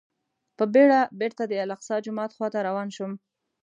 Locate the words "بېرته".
1.19-1.43